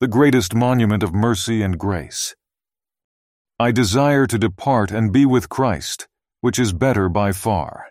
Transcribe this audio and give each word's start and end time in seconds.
the 0.00 0.06
greatest 0.06 0.54
monument 0.54 1.02
of 1.02 1.12
mercy 1.12 1.60
and 1.60 1.76
grace. 1.76 2.36
I 3.58 3.72
desire 3.72 4.28
to 4.28 4.38
depart 4.38 4.92
and 4.92 5.12
be 5.12 5.26
with 5.26 5.48
Christ, 5.48 6.06
which 6.40 6.56
is 6.56 6.72
better 6.72 7.08
by 7.08 7.32
far. 7.32 7.88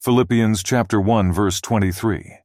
Philippians 0.00 0.64
chapter 0.64 1.00
1 1.00 1.32
verse 1.32 1.60
23. 1.60 2.38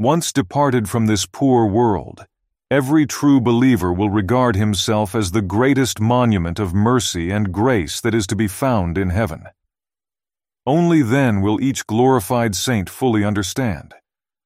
Once 0.00 0.32
departed 0.32 0.88
from 0.88 1.06
this 1.06 1.26
poor 1.26 1.64
world, 1.64 2.26
every 2.72 3.06
true 3.06 3.40
believer 3.40 3.92
will 3.92 4.10
regard 4.10 4.56
himself 4.56 5.14
as 5.14 5.30
the 5.30 5.40
greatest 5.40 6.00
monument 6.00 6.58
of 6.58 6.74
mercy 6.74 7.30
and 7.30 7.52
grace 7.52 8.00
that 8.00 8.16
is 8.16 8.26
to 8.26 8.34
be 8.34 8.48
found 8.48 8.98
in 8.98 9.10
heaven. 9.10 9.44
Only 10.66 11.02
then 11.02 11.40
will 11.40 11.60
each 11.60 11.86
glorified 11.86 12.56
saint 12.56 12.90
fully 12.90 13.22
understand 13.22 13.94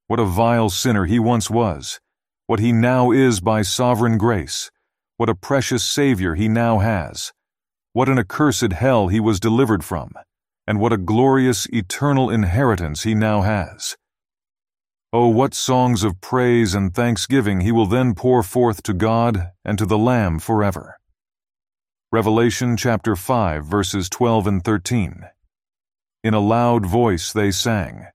what 0.09 0.21
a 0.21 0.27
vile 0.27 0.69
sinner 0.69 1.07
he 1.07 1.19
once 1.19 1.49
was, 1.49 2.01
what 2.49 2.61
he 2.61 2.73
now 2.73 3.11
is 3.11 3.41
by 3.41 3.61
sovereign 3.61 4.17
grace, 4.17 4.71
what 5.19 5.29
a 5.29 5.35
precious 5.35 5.85
Savior 5.85 6.35
he 6.35 6.49
now 6.49 6.79
has, 6.79 7.31
what 7.93 8.09
an 8.09 8.19
accursed 8.19 8.73
hell 8.73 9.09
he 9.09 9.21
was 9.21 9.39
delivered 9.39 9.85
from, 9.85 10.15
and 10.67 10.81
what 10.81 10.91
a 10.91 10.97
glorious 10.97 11.67
eternal 11.75 12.31
inheritance 12.31 13.03
he 13.03 13.15
now 13.15 13.43
has. 13.43 13.99
Oh, 15.13 15.29
what 15.29 15.53
songs 15.53 16.03
of 16.03 16.23
praise 16.23 16.75
and 16.75 16.95
thanksgiving 16.95 17.61
he 17.61 17.71
will 17.71 17.85
then 17.85 18.15
pour 18.15 18.43
forth 18.43 18.83
to 18.85 18.95
God 18.95 19.51
and 19.63 19.77
to 19.77 19.85
the 19.85 19.99
Lamb 19.99 20.39
forever. 20.39 20.97
Revelation 22.11 22.79
chapter 22.79 23.15
5 23.15 23.67
verses 23.67 24.09
12 24.09 24.47
and 24.47 24.65
13. 24.65 25.25
In 26.25 26.33
a 26.33 26.41
loud 26.41 26.87
voice 26.87 27.31
they 27.31 27.51
sang, 27.51 28.07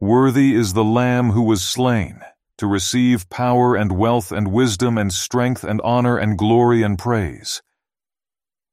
Worthy 0.00 0.54
is 0.54 0.72
the 0.72 0.82
Lamb 0.82 1.32
who 1.32 1.42
was 1.42 1.60
slain 1.60 2.22
to 2.60 2.66
receive 2.66 3.30
power 3.30 3.74
and 3.74 3.90
wealth 3.90 4.30
and 4.30 4.52
wisdom 4.52 4.98
and 4.98 5.14
strength 5.14 5.64
and 5.64 5.80
honor 5.80 6.18
and 6.18 6.36
glory 6.36 6.82
and 6.82 6.98
praise. 6.98 7.62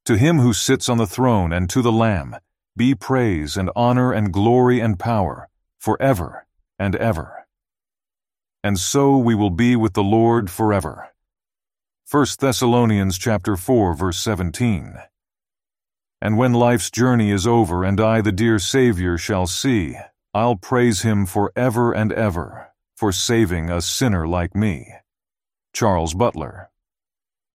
To 0.03 0.17
him 0.17 0.39
who 0.39 0.51
sits 0.51 0.89
on 0.89 0.97
the 0.97 1.07
throne 1.07 1.53
and 1.53 1.69
to 1.69 1.81
the 1.81 1.91
Lamb 1.91 2.35
be 2.75 2.93
praise 2.93 3.55
and 3.55 3.71
honor 3.77 4.11
and 4.11 4.33
glory 4.33 4.81
and 4.81 4.99
power 4.99 5.47
forever 5.79 6.45
and 6.77 6.97
ever. 6.97 7.47
And 8.61 8.77
so 8.77 9.15
we 9.15 9.33
will 9.33 9.51
be 9.51 9.77
with 9.77 9.93
the 9.93 10.03
Lord 10.03 10.51
forever. 10.51 11.07
1 12.11 12.25
Thessalonians 12.41 13.17
chapter 13.17 13.55
4 13.55 13.93
verse 13.93 14.17
17. 14.17 14.95
And 16.21 16.37
when 16.37 16.51
life's 16.51 16.91
journey 16.91 17.31
is 17.31 17.47
over 17.47 17.85
and 17.85 18.01
I 18.01 18.19
the 18.19 18.33
dear 18.33 18.59
Savior 18.59 19.17
shall 19.17 19.47
see, 19.47 19.95
I'll 20.33 20.57
praise 20.57 21.03
him 21.03 21.25
forever 21.25 21.93
and 21.93 22.11
ever 22.11 22.67
for 22.97 23.11
saving 23.11 23.69
a 23.69 23.79
sinner 23.79 24.27
like 24.27 24.55
me. 24.55 24.91
Charles 25.71 26.15
Butler 26.15 26.71